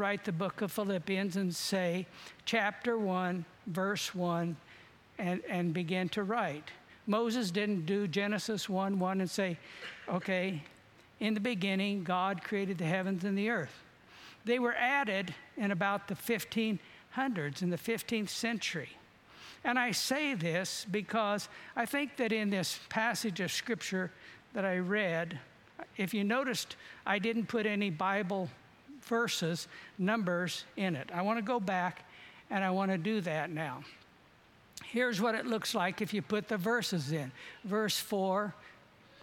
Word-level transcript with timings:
write 0.00 0.24
the 0.24 0.30
book 0.30 0.62
of 0.62 0.70
Philippians 0.70 1.34
and 1.34 1.52
say, 1.52 2.06
chapter 2.44 2.96
1, 2.96 3.44
verse 3.66 4.14
1, 4.14 4.56
and, 5.18 5.42
and 5.48 5.74
begin 5.74 6.08
to 6.10 6.22
write. 6.22 6.70
Moses 7.08 7.50
didn't 7.50 7.84
do 7.84 8.06
Genesis 8.06 8.68
1 8.68 9.00
1 9.00 9.20
and 9.20 9.28
say, 9.28 9.58
okay, 10.08 10.62
in 11.18 11.34
the 11.34 11.40
beginning, 11.40 12.04
God 12.04 12.44
created 12.44 12.78
the 12.78 12.84
heavens 12.84 13.24
and 13.24 13.36
the 13.36 13.50
earth. 13.50 13.74
They 14.44 14.60
were 14.60 14.74
added 14.74 15.34
in 15.56 15.72
about 15.72 16.06
the 16.06 16.14
1500s, 16.14 17.60
in 17.60 17.70
the 17.70 17.76
15th 17.76 18.28
century. 18.28 18.90
And 19.64 19.80
I 19.80 19.90
say 19.90 20.34
this 20.34 20.86
because 20.88 21.48
I 21.74 21.86
think 21.86 22.18
that 22.18 22.30
in 22.30 22.50
this 22.50 22.78
passage 22.88 23.40
of 23.40 23.50
scripture 23.50 24.12
that 24.52 24.64
I 24.64 24.78
read, 24.78 25.40
if 25.96 26.14
you 26.14 26.22
noticed, 26.22 26.76
I 27.04 27.18
didn't 27.18 27.46
put 27.46 27.66
any 27.66 27.90
Bible 27.90 28.48
verses, 29.08 29.68
numbers 29.98 30.64
in 30.76 30.94
it. 30.94 31.10
I 31.12 31.22
want 31.22 31.38
to 31.38 31.42
go 31.42 31.58
back 31.58 32.04
and 32.50 32.62
I 32.62 32.70
want 32.70 32.90
to 32.90 32.98
do 32.98 33.20
that 33.22 33.50
now. 33.50 33.82
Here's 34.84 35.20
what 35.20 35.34
it 35.34 35.46
looks 35.46 35.74
like 35.74 36.00
if 36.00 36.14
you 36.14 36.22
put 36.22 36.48
the 36.48 36.56
verses 36.56 37.12
in. 37.12 37.32
Verse 37.64 37.98
4 37.98 38.54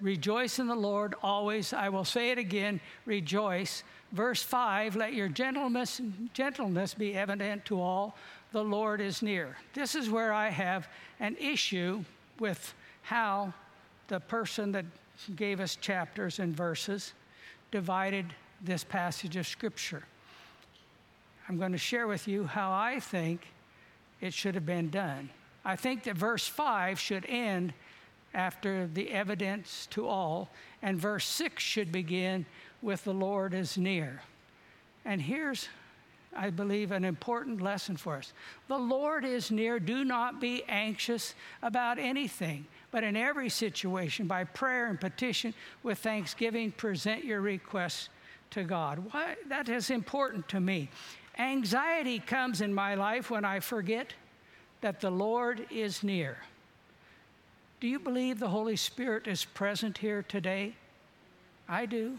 Rejoice 0.02 0.60
in 0.60 0.68
the 0.68 0.76
Lord 0.76 1.16
always. 1.24 1.72
I 1.72 1.88
will 1.88 2.04
say 2.04 2.32
it 2.32 2.38
again, 2.38 2.82
rejoice. 3.06 3.84
Verse 4.12 4.44
5 4.44 4.96
Let 4.96 5.14
your 5.14 5.30
gentleness, 5.30 6.02
gentleness 6.34 6.94
be 6.94 7.16
evident 7.16 7.66
to 7.66 7.80
all. 7.80 8.16
The 8.52 8.64
Lord 8.64 9.02
is 9.02 9.22
near. 9.22 9.58
This 9.74 9.96
is 9.96 10.10
where 10.10 10.34
I 10.34 10.50
have 10.50 10.88
an 11.20 11.36
issue 11.38 12.04
with 12.40 12.74
how 13.04 13.54
the 14.08 14.20
person 14.20 14.72
that 14.74 14.86
gave 15.36 15.60
us 15.60 15.76
chapters 15.76 16.40
and 16.40 16.56
verses 16.56 17.14
divided 17.72 18.26
this 18.66 18.84
passage 18.84 19.36
of 19.36 19.48
Scripture. 19.48 20.04
I'm 21.48 21.58
going 21.58 21.74
to 21.74 21.78
share 21.78 22.08
with 22.08 22.28
you 22.28 22.46
how 22.46 22.72
I 22.72 23.00
think 23.00 23.48
it 24.22 24.34
should 24.34 24.56
have 24.56 24.66
been 24.66 24.90
done. 24.90 25.30
I 25.64 25.76
think 25.76 26.04
that 26.04 26.16
verse 26.16 26.48
5 26.48 27.00
should 27.00 27.26
end 27.28 27.74
after 28.34 28.88
the 28.88 29.12
evidence 29.12 29.88
to 29.92 30.08
all, 30.08 30.50
and 30.82 31.00
verse 31.00 31.26
6 31.26 31.62
should 31.64 31.92
begin 31.92 32.46
with 32.82 33.04
the 33.04 33.14
Lord 33.14 33.54
is 33.54 33.78
near. 33.78 34.22
And 35.06 35.22
here's, 35.22 35.70
I 36.36 36.50
believe, 36.50 36.92
an 36.92 37.06
important 37.06 37.62
lesson 37.62 37.96
for 37.96 38.18
us 38.18 38.34
the 38.68 38.78
Lord 38.78 39.24
is 39.24 39.52
near. 39.52 39.80
Do 39.80 40.04
not 40.04 40.42
be 40.42 40.64
anxious 40.68 41.36
about 41.62 41.98
anything, 41.98 42.66
but 42.92 43.04
in 43.04 43.16
every 43.16 43.50
situation, 43.50 44.28
by 44.28 44.44
prayer 44.44 44.88
and 44.88 45.00
petition 45.00 45.54
with 45.84 46.00
thanksgiving, 46.00 46.72
present 46.72 47.24
your 47.24 47.42
requests 47.42 48.10
to 48.52 48.64
God. 48.64 49.00
Why, 49.12 49.36
that 49.50 49.70
is 49.70 49.90
important 49.90 50.48
to 50.50 50.60
me. 50.60 50.90
Anxiety 51.38 52.20
comes 52.20 52.62
in 52.62 52.74
my 52.74 52.96
life 52.96 53.30
when 53.30 53.44
I 53.44 53.60
forget 53.60 54.14
that 54.82 55.02
the 55.02 55.10
Lord 55.10 55.66
is 55.70 56.04
near. 56.04 56.38
Do 57.80 57.88
you 57.88 58.00
believe 58.00 58.40
the 58.40 58.50
Holy 58.50 58.76
Spirit 58.76 59.28
is 59.28 59.44
present 59.44 59.98
here 59.98 60.24
today? 60.24 60.76
I 61.68 61.86
do. 61.86 62.18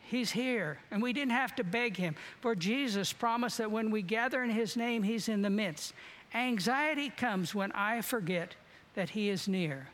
He's 0.00 0.30
here, 0.30 0.78
and 0.90 1.02
we 1.02 1.12
didn't 1.12 1.32
have 1.32 1.54
to 1.56 1.64
beg 1.64 1.96
him. 1.96 2.14
For 2.40 2.54
Jesus 2.54 3.12
promised 3.12 3.58
that 3.58 3.70
when 3.70 3.90
we 3.90 4.00
gather 4.00 4.42
in 4.42 4.50
his 4.50 4.76
name, 4.76 5.02
he's 5.02 5.28
in 5.28 5.42
the 5.42 5.50
midst. 5.50 5.92
Anxiety 6.32 7.10
comes 7.10 7.54
when 7.54 7.72
I 7.72 8.00
forget 8.00 8.54
that 8.94 9.10
he 9.10 9.28
is 9.28 9.48
near 9.48 9.88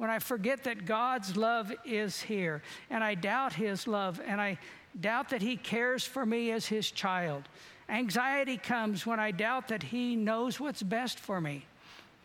when 0.00 0.08
I 0.08 0.18
forget 0.18 0.64
that 0.64 0.86
God's 0.86 1.36
love 1.36 1.70
is 1.84 2.22
here, 2.22 2.62
and 2.88 3.04
I 3.04 3.14
doubt 3.14 3.52
His 3.52 3.86
love, 3.86 4.18
and 4.26 4.40
I 4.40 4.56
doubt 4.98 5.28
that 5.28 5.42
He 5.42 5.58
cares 5.58 6.04
for 6.04 6.24
me 6.24 6.52
as 6.52 6.64
His 6.64 6.90
child. 6.90 7.42
Anxiety 7.86 8.56
comes 8.56 9.04
when 9.04 9.20
I 9.20 9.30
doubt 9.30 9.68
that 9.68 9.82
He 9.82 10.16
knows 10.16 10.58
what's 10.58 10.82
best 10.82 11.20
for 11.20 11.38
me. 11.38 11.66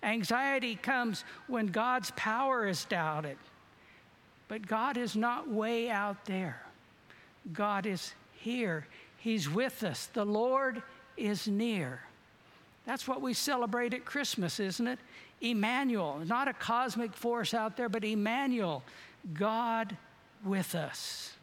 Anxiety 0.04 0.76
comes 0.76 1.26
when 1.48 1.68
God's 1.68 2.12
power 2.16 2.66
is 2.66 2.86
doubted. 2.86 3.36
But 4.48 4.66
God 4.66 4.96
is 4.96 5.18
not 5.18 5.50
way 5.50 5.90
out 5.90 6.24
there, 6.24 6.62
God 7.52 7.86
is 7.86 8.14
here. 8.32 8.88
He's 9.18 9.50
with 9.50 9.84
us. 9.84 10.06
The 10.14 10.24
Lord 10.24 10.82
is 11.18 11.46
near. 11.46 12.00
That's 12.86 13.08
what 13.08 13.22
we 13.22 13.34
celebrate 13.34 13.94
at 13.94 14.06
Christmas, 14.06 14.60
isn't 14.60 14.88
it? 14.88 15.00
Emmanuel, 15.42 16.22
not 16.26 16.48
a 16.48 16.54
cosmic 16.54 17.14
force 17.14 17.54
out 17.54 17.78
there, 17.78 17.90
but 17.90 18.04
Emmanuel, 18.04 18.84
God 19.34 19.98
with 20.44 20.76
us. 20.76 21.34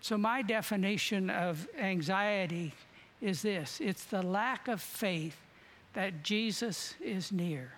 So, 0.00 0.16
my 0.16 0.42
definition 0.42 1.30
of 1.30 1.66
anxiety 1.78 2.72
is 3.20 3.42
this 3.42 3.80
it's 3.80 4.04
the 4.04 4.22
lack 4.22 4.68
of 4.68 4.80
faith 4.80 5.36
that 5.94 6.22
Jesus 6.22 6.94
is 7.02 7.32
near. 7.32 7.72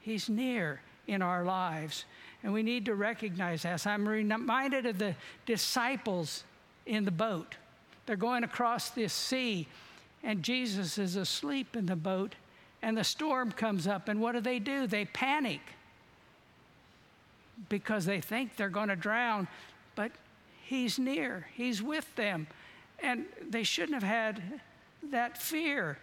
He's 0.00 0.28
near 0.28 0.80
in 1.06 1.20
our 1.22 1.44
lives, 1.44 2.04
and 2.42 2.52
we 2.52 2.62
need 2.62 2.86
to 2.86 2.94
recognize 2.94 3.62
that. 3.62 3.86
I'm 3.86 4.08
reminded 4.08 4.86
of 4.86 4.98
the 4.98 5.14
disciples 5.44 6.44
in 6.86 7.04
the 7.04 7.10
boat. 7.10 7.56
They're 8.06 8.16
going 8.16 8.44
across 8.44 8.90
this 8.90 9.12
sea, 9.12 9.68
and 10.22 10.42
Jesus 10.42 10.98
is 10.98 11.16
asleep 11.16 11.76
in 11.76 11.86
the 11.86 11.96
boat, 11.96 12.34
and 12.82 12.96
the 12.96 13.04
storm 13.04 13.52
comes 13.52 13.86
up, 13.86 14.08
and 14.08 14.20
what 14.20 14.32
do 14.32 14.40
they 14.40 14.58
do? 14.58 14.86
They 14.86 15.04
panic 15.04 15.60
because 17.68 18.04
they 18.04 18.20
think 18.20 18.56
they're 18.56 18.68
going 18.68 18.88
to 18.88 18.96
drown, 18.96 19.48
but 19.94 20.12
He's 20.62 20.98
near, 20.98 21.46
He's 21.54 21.82
with 21.82 22.14
them. 22.16 22.46
And 23.02 23.24
they 23.48 23.62
shouldn't 23.62 23.94
have 23.94 24.02
had 24.02 24.60
that 25.10 25.38
fear. 25.38 25.98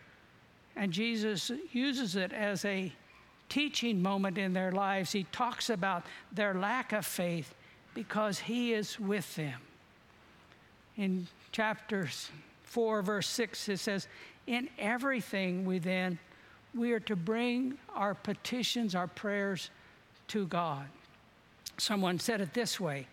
And 0.76 0.92
Jesus 0.92 1.52
uses 1.72 2.16
it 2.16 2.34
as 2.34 2.66
a 2.66 2.92
teaching 3.50 4.02
moment 4.02 4.38
in 4.38 4.54
their 4.54 4.72
lives. 4.72 5.12
He 5.12 5.26
talks 5.32 5.70
about 5.70 6.06
their 6.32 6.54
lack 6.54 6.92
of 6.92 7.06
faith 7.06 7.54
because 7.94 8.40
He 8.40 8.74
is 8.74 9.00
with 9.00 9.36
them. 9.36 9.60
In 10.98 11.28
chapter 11.52 12.10
4, 12.68 13.02
verse 13.02 13.28
6, 13.28 13.70
it 13.70 13.78
says, 13.80 14.08
In 14.46 14.70
everything 14.78 15.66
we 15.66 15.80
then 15.80 16.20
we 16.76 16.92
are 16.92 17.00
to 17.02 17.16
bring 17.16 17.78
our 17.96 18.14
petitions, 18.14 18.94
our 18.94 19.08
prayers 19.08 19.70
to 20.30 20.46
God. 20.48 20.86
Someone 21.78 22.20
said 22.20 22.42
it 22.42 22.54
this 22.54 22.80
way 22.80 23.08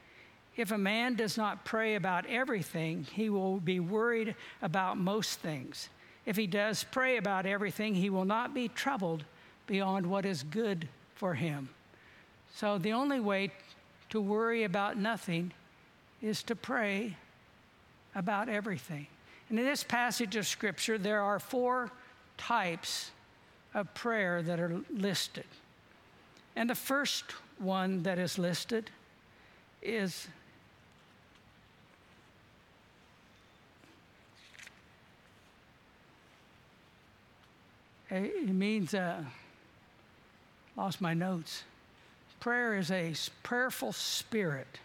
if 0.57 0.71
a 0.71 0.79
man 0.79 1.15
does 1.17 1.37
not 1.37 1.65
pray 1.65 1.97
about 1.97 2.27
everything, 2.27 3.07
he 3.13 3.29
will 3.29 3.59
be 3.59 3.81
worried 3.81 4.37
about 4.63 4.97
most 4.97 5.41
things. 5.41 5.89
If 6.27 6.37
he 6.37 6.47
does 6.47 6.85
pray 6.85 7.17
about 7.17 7.45
everything, 7.45 7.95
he 7.95 8.09
will 8.09 8.25
not 8.25 8.55
be 8.55 8.69
troubled 8.69 9.25
beyond 9.67 10.07
what 10.07 10.25
is 10.25 10.43
good 10.45 10.89
for 11.17 11.35
him. 11.35 11.71
So 12.55 12.79
the 12.79 12.93
only 12.93 13.19
way 13.19 13.51
to 14.11 14.21
worry 14.21 14.63
about 14.63 14.97
nothing 14.97 15.53
is 16.23 16.43
to 16.45 16.55
pray 16.55 17.17
about 18.15 18.49
everything. 18.49 19.09
And 19.49 19.59
in 19.59 19.65
this 19.65 19.84
passage 19.84 20.37
of 20.37 20.47
Scripture, 20.47 20.99
there 20.99 21.21
are 21.21 21.38
four 21.38 21.91
types 22.37 23.10
of 23.75 23.93
prayer 23.94 24.43
that 24.43 24.59
are 24.60 24.81
listed. 24.91 25.44
And 26.56 26.71
the 26.71 26.75
first 26.75 27.25
one 27.59 28.03
that 28.05 28.19
is 28.19 28.38
listed 28.38 28.91
is 29.82 30.28
it 38.11 38.49
means 38.49 38.94
uh, 38.94 39.22
lost 40.76 41.00
my 41.00 41.15
notes 41.15 41.65
prayer 42.44 42.75
is 42.75 42.91
a 42.91 43.15
prayerful 43.43 43.91
spirit 43.91 44.78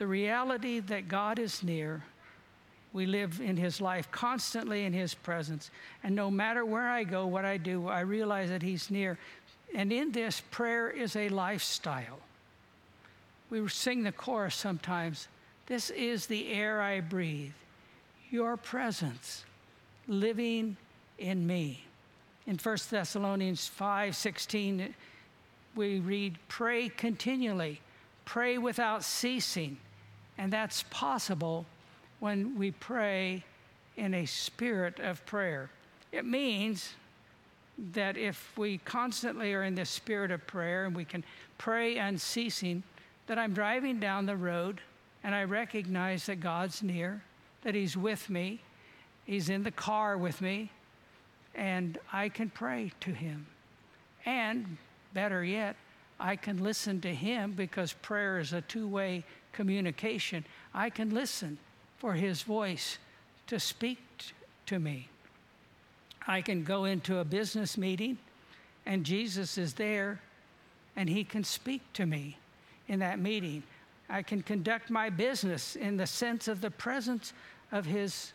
the 0.00 0.06
reality 0.06 0.80
that 0.80 1.06
god 1.06 1.38
is 1.38 1.62
near 1.62 2.02
we 2.92 3.06
live 3.06 3.40
in 3.40 3.56
His 3.56 3.80
life, 3.80 4.10
constantly 4.10 4.84
in 4.84 4.92
His 4.92 5.14
presence. 5.14 5.70
And 6.02 6.14
no 6.14 6.30
matter 6.30 6.64
where 6.64 6.88
I 6.88 7.04
go, 7.04 7.26
what 7.26 7.44
I 7.44 7.56
do, 7.56 7.86
I 7.86 8.00
realize 8.00 8.48
that 8.48 8.62
He's 8.62 8.90
near. 8.90 9.18
And 9.74 9.92
in 9.92 10.10
this, 10.10 10.42
prayer 10.50 10.90
is 10.90 11.14
a 11.14 11.28
lifestyle. 11.28 12.18
We 13.48 13.66
sing 13.68 14.02
the 14.02 14.12
chorus 14.12 14.54
sometimes 14.54 15.28
This 15.66 15.90
is 15.90 16.26
the 16.26 16.52
air 16.52 16.80
I 16.80 17.00
breathe, 17.00 17.52
your 18.30 18.56
presence 18.56 19.44
living 20.08 20.76
in 21.18 21.46
me. 21.46 21.84
In 22.46 22.56
1 22.56 22.76
Thessalonians 22.90 23.68
5 23.68 24.16
16, 24.16 24.94
we 25.76 26.00
read, 26.00 26.38
Pray 26.48 26.88
continually, 26.88 27.80
pray 28.24 28.58
without 28.58 29.04
ceasing. 29.04 29.76
And 30.40 30.50
that's 30.50 30.84
possible 30.84 31.66
when 32.18 32.56
we 32.56 32.70
pray 32.70 33.44
in 33.98 34.14
a 34.14 34.24
spirit 34.24 34.98
of 34.98 35.24
prayer. 35.26 35.68
It 36.12 36.24
means 36.24 36.94
that 37.92 38.16
if 38.16 38.56
we 38.56 38.78
constantly 38.78 39.52
are 39.52 39.64
in 39.64 39.74
the 39.74 39.84
spirit 39.84 40.30
of 40.30 40.46
prayer 40.46 40.86
and 40.86 40.96
we 40.96 41.04
can 41.04 41.24
pray 41.58 41.98
unceasing, 41.98 42.82
that 43.26 43.38
I'm 43.38 43.52
driving 43.52 44.00
down 44.00 44.24
the 44.24 44.34
road 44.34 44.80
and 45.22 45.34
I 45.34 45.44
recognize 45.44 46.24
that 46.24 46.40
God's 46.40 46.82
near, 46.82 47.22
that 47.60 47.74
He's 47.74 47.94
with 47.94 48.30
me, 48.30 48.62
He's 49.26 49.50
in 49.50 49.62
the 49.62 49.70
car 49.70 50.16
with 50.16 50.40
me, 50.40 50.70
and 51.54 51.98
I 52.14 52.30
can 52.30 52.48
pray 52.48 52.92
to 53.00 53.12
Him. 53.12 53.46
And 54.24 54.78
better 55.12 55.44
yet, 55.44 55.76
I 56.18 56.36
can 56.36 56.62
listen 56.62 57.02
to 57.02 57.14
Him 57.14 57.52
because 57.52 57.92
prayer 57.92 58.38
is 58.38 58.54
a 58.54 58.62
two 58.62 58.88
way 58.88 59.22
communication. 59.52 60.44
I 60.74 60.90
can 60.90 61.10
listen 61.10 61.58
for 61.98 62.14
His 62.14 62.42
voice 62.42 62.98
to 63.46 63.58
speak 63.58 63.98
to 64.66 64.78
me. 64.78 65.08
I 66.26 66.42
can 66.42 66.64
go 66.64 66.84
into 66.84 67.18
a 67.18 67.24
business 67.24 67.76
meeting 67.76 68.18
and 68.86 69.04
Jesus 69.04 69.58
is 69.58 69.74
there 69.74 70.20
and 70.96 71.08
He 71.08 71.24
can 71.24 71.44
speak 71.44 71.82
to 71.94 72.06
me 72.06 72.36
in 72.88 72.98
that 73.00 73.18
meeting. 73.18 73.62
I 74.08 74.22
can 74.22 74.42
conduct 74.42 74.90
my 74.90 75.10
business 75.10 75.76
in 75.76 75.96
the 75.96 76.06
sense 76.06 76.48
of 76.48 76.60
the 76.60 76.70
presence 76.70 77.32
of 77.70 77.86
His 77.86 78.32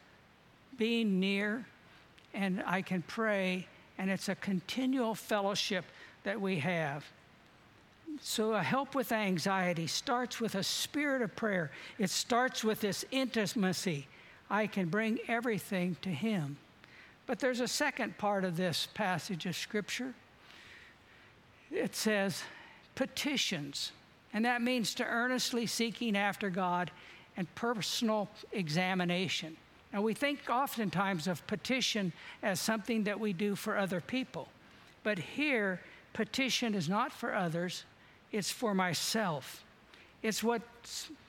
being 0.77 1.19
near, 1.19 1.65
and 2.33 2.63
I 2.65 2.81
can 2.81 3.01
pray, 3.01 3.67
and 3.97 4.09
it's 4.09 4.29
a 4.29 4.35
continual 4.35 5.15
fellowship 5.15 5.85
that 6.23 6.39
we 6.39 6.59
have. 6.59 7.05
So, 8.21 8.53
a 8.53 8.63
help 8.63 8.95
with 8.95 9.11
anxiety 9.11 9.87
starts 9.87 10.39
with 10.39 10.55
a 10.55 10.63
spirit 10.63 11.21
of 11.21 11.35
prayer. 11.35 11.71
It 11.99 12.09
starts 12.09 12.63
with 12.63 12.81
this 12.81 13.05
intimacy. 13.11 14.07
I 14.49 14.67
can 14.67 14.89
bring 14.89 15.19
everything 15.27 15.97
to 16.01 16.09
Him. 16.09 16.57
But 17.25 17.39
there's 17.39 17.59
a 17.59 17.67
second 17.67 18.17
part 18.17 18.43
of 18.43 18.57
this 18.57 18.87
passage 18.93 19.45
of 19.45 19.55
Scripture. 19.55 20.13
It 21.71 21.95
says 21.95 22.43
petitions. 22.95 23.91
And 24.33 24.45
that 24.45 24.61
means 24.61 24.93
to 24.95 25.05
earnestly 25.05 25.65
seeking 25.65 26.15
after 26.17 26.49
God 26.49 26.91
and 27.37 27.53
personal 27.55 28.29
examination. 28.51 29.57
Now, 29.93 30.01
we 30.01 30.13
think 30.13 30.49
oftentimes 30.49 31.27
of 31.27 31.45
petition 31.47 32.11
as 32.43 32.59
something 32.59 33.03
that 33.03 33.19
we 33.19 33.33
do 33.33 33.55
for 33.55 33.77
other 33.77 34.01
people. 34.01 34.49
But 35.03 35.17
here, 35.17 35.79
petition 36.13 36.75
is 36.75 36.89
not 36.89 37.13
for 37.13 37.33
others, 37.33 37.85
it's 38.31 38.51
for 38.51 38.73
myself. 38.73 39.63
It's 40.21 40.43
what 40.43 40.61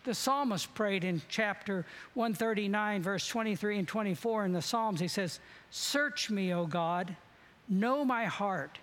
the 0.04 0.14
psalmist 0.14 0.72
prayed 0.74 1.04
in 1.04 1.20
chapter 1.28 1.84
139, 2.14 3.02
verse 3.02 3.28
23 3.28 3.80
and 3.80 3.88
24 3.88 4.44
in 4.46 4.52
the 4.52 4.62
Psalms. 4.62 5.00
He 5.00 5.08
says, 5.08 5.40
Search 5.70 6.30
me, 6.30 6.54
O 6.54 6.66
God, 6.66 7.14
know 7.68 8.04
my 8.04 8.24
heart, 8.24 8.78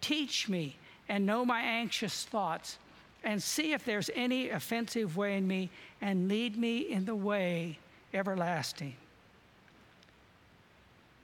teach 0.00 0.48
me, 0.48 0.76
and 1.08 1.26
know 1.26 1.44
my 1.44 1.60
anxious 1.60 2.24
thoughts 2.24 2.78
and 3.24 3.42
see 3.42 3.72
if 3.72 3.84
there's 3.84 4.10
any 4.14 4.50
offensive 4.50 5.16
way 5.16 5.36
in 5.36 5.46
me 5.46 5.70
and 6.00 6.28
lead 6.28 6.56
me 6.56 6.78
in 6.78 7.04
the 7.04 7.14
way 7.14 7.78
everlasting. 8.14 8.94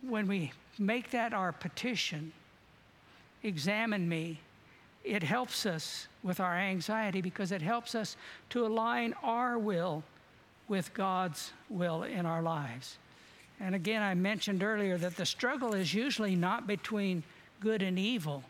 When 0.03 0.27
we 0.27 0.53
make 0.79 1.11
that 1.13 1.33
our 1.33 1.53
petition, 1.53 2.33
examine 3.43 4.09
me, 4.09 4.41
it 5.05 5.23
helps 5.23 5.67
us 5.67 6.09
with 6.23 6.41
our 6.41 6.57
anxiety 6.57 7.21
because 7.21 7.53
it 7.53 7.63
helps 7.63 7.95
us 7.95 8.17
to 8.51 8.67
align 8.67 9.15
our 9.23 9.59
will 9.59 10.03
with 10.67 10.95
God's 10.95 11.53
will 11.69 12.05
in 12.05 12.25
our 12.25 12.43
lives. 12.43 12.97
And 13.61 13.75
again, 13.75 14.03
I 14.03 14.15
mentioned 14.15 14.63
earlier 14.63 14.97
that 14.99 15.17
the 15.17 15.27
struggle 15.27 15.75
is 15.75 15.95
usually 15.95 16.35
not 16.35 16.67
between 16.67 17.23
good 17.61 17.83
and 17.83 17.99
evil, 17.99 18.43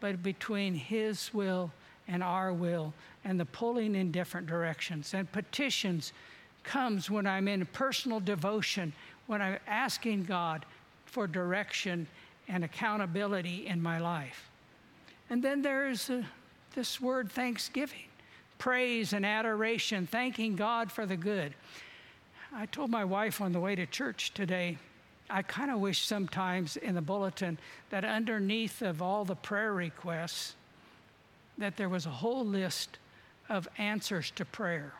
but 0.00 0.22
between 0.22 0.74
His 0.74 1.34
will 1.34 1.70
and 2.06 2.22
our 2.22 2.52
will 2.52 2.94
and 3.24 3.38
the 3.38 3.44
pulling 3.44 3.94
in 3.94 4.10
different 4.12 4.46
directions. 4.46 5.12
And 5.12 5.30
petitions 5.30 6.12
comes 6.62 7.10
when 7.10 7.26
I'm 7.26 7.48
in 7.48 7.66
personal 7.66 8.20
devotion, 8.20 8.92
when 9.26 9.42
I'm 9.42 9.58
asking 9.66 10.24
God 10.24 10.64
for 11.06 11.26
direction 11.26 12.06
and 12.48 12.64
accountability 12.64 13.66
in 13.66 13.82
my 13.82 13.98
life. 13.98 14.48
And 15.30 15.42
then 15.42 15.62
there's 15.62 16.08
uh, 16.10 16.22
this 16.74 17.00
word 17.00 17.30
thanksgiving, 17.30 18.08
praise 18.58 19.12
and 19.12 19.26
adoration, 19.26 20.06
thanking 20.06 20.56
God 20.56 20.90
for 20.90 21.06
the 21.06 21.16
good. 21.16 21.54
I 22.54 22.66
told 22.66 22.90
my 22.90 23.04
wife 23.04 23.40
on 23.40 23.52
the 23.52 23.60
way 23.60 23.74
to 23.74 23.86
church 23.86 24.32
today, 24.32 24.78
I 25.30 25.42
kind 25.42 25.70
of 25.70 25.80
wish 25.80 26.06
sometimes 26.06 26.76
in 26.78 26.94
the 26.94 27.02
bulletin 27.02 27.58
that 27.90 28.04
underneath 28.04 28.80
of 28.80 29.02
all 29.02 29.24
the 29.24 29.36
prayer 29.36 29.74
requests, 29.74 30.54
that 31.58 31.76
there 31.76 31.88
was 31.88 32.06
a 32.06 32.10
whole 32.10 32.46
list 32.46 32.98
of 33.48 33.68
answers 33.76 34.30
to 34.32 34.44
prayer 34.44 34.94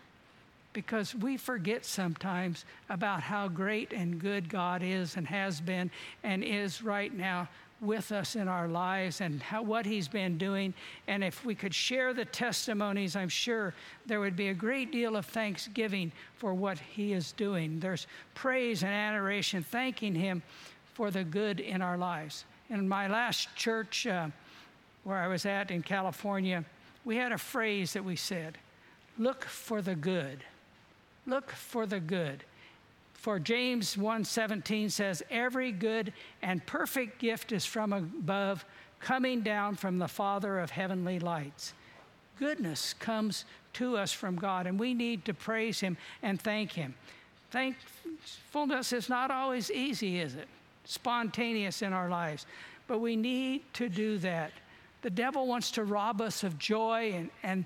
because 0.72 1.14
we 1.14 1.36
forget 1.36 1.84
sometimes 1.84 2.64
about 2.88 3.22
how 3.22 3.48
great 3.48 3.92
and 3.92 4.20
good 4.20 4.48
God 4.48 4.82
is 4.82 5.16
and 5.16 5.26
has 5.26 5.60
been 5.60 5.90
and 6.22 6.44
is 6.44 6.82
right 6.82 7.12
now 7.12 7.48
with 7.80 8.10
us 8.10 8.34
in 8.34 8.48
our 8.48 8.68
lives 8.68 9.20
and 9.20 9.40
how, 9.40 9.62
what 9.62 9.86
He's 9.86 10.08
been 10.08 10.38
doing. 10.38 10.74
And 11.06 11.22
if 11.22 11.44
we 11.44 11.54
could 11.54 11.74
share 11.74 12.12
the 12.12 12.24
testimonies, 12.24 13.14
I'm 13.14 13.28
sure 13.28 13.74
there 14.06 14.20
would 14.20 14.36
be 14.36 14.48
a 14.48 14.54
great 14.54 14.90
deal 14.90 15.16
of 15.16 15.26
thanksgiving 15.26 16.12
for 16.36 16.54
what 16.54 16.78
He 16.78 17.12
is 17.12 17.32
doing. 17.32 17.80
There's 17.80 18.06
praise 18.34 18.82
and 18.82 18.92
adoration, 18.92 19.62
thanking 19.62 20.14
Him 20.14 20.42
for 20.94 21.10
the 21.10 21.24
good 21.24 21.60
in 21.60 21.80
our 21.82 21.96
lives. 21.96 22.44
In 22.70 22.88
my 22.88 23.06
last 23.06 23.54
church, 23.54 24.06
uh, 24.06 24.28
where 25.04 25.18
I 25.18 25.28
was 25.28 25.46
at 25.46 25.70
in 25.70 25.82
California, 25.82 26.64
we 27.04 27.16
had 27.16 27.32
a 27.32 27.38
phrase 27.38 27.92
that 27.92 28.04
we 28.04 28.16
said 28.16 28.58
look 29.18 29.44
for 29.44 29.82
the 29.82 29.94
good. 29.94 30.44
Look 31.26 31.50
for 31.50 31.86
the 31.86 32.00
good. 32.00 32.44
For 33.18 33.38
James 33.38 33.96
1:17 33.96 34.90
says 34.90 35.22
every 35.28 35.72
good 35.72 36.12
and 36.40 36.64
perfect 36.64 37.18
gift 37.18 37.52
is 37.52 37.66
from 37.66 37.92
above 37.92 38.64
coming 39.00 39.42
down 39.42 39.76
from 39.76 39.98
the 39.98 40.08
Father 40.08 40.58
of 40.58 40.70
heavenly 40.70 41.18
lights. 41.18 41.74
Goodness 42.38 42.94
comes 42.94 43.44
to 43.74 43.96
us 43.96 44.12
from 44.12 44.36
God 44.36 44.66
and 44.66 44.78
we 44.78 44.94
need 44.94 45.24
to 45.26 45.34
praise 45.34 45.80
him 45.80 45.98
and 46.22 46.40
thank 46.40 46.72
him. 46.72 46.94
Thankfulness 47.50 48.92
is 48.92 49.08
not 49.08 49.30
always 49.30 49.70
easy, 49.70 50.20
is 50.20 50.34
it? 50.34 50.48
Spontaneous 50.84 51.82
in 51.82 51.92
our 51.92 52.08
lives, 52.08 52.46
but 52.86 52.98
we 52.98 53.16
need 53.16 53.62
to 53.74 53.90
do 53.90 54.16
that 54.18 54.52
the 55.02 55.10
devil 55.10 55.46
wants 55.46 55.70
to 55.72 55.84
rob 55.84 56.20
us 56.20 56.42
of 56.42 56.58
joy, 56.58 57.12
and, 57.14 57.30
and, 57.42 57.64